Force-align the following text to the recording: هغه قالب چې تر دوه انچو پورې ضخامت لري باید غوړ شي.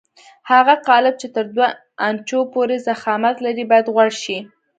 هغه 0.51 0.75
قالب 0.87 1.15
چې 1.21 1.27
تر 1.35 1.45
دوه 1.55 1.67
انچو 2.07 2.39
پورې 2.53 2.75
ضخامت 2.87 3.35
لري 3.45 3.63
باید 3.71 3.91
غوړ 3.93 4.09
شي. 4.23 4.37